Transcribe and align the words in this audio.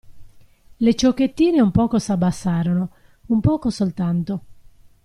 Le 0.79 0.95
ciocchettine 0.95 1.59
un 1.61 1.69
poco 1.69 1.99
s'abbassarono, 1.99 2.89
un 3.27 3.39
poco 3.39 3.69
soltanto. 3.69 4.41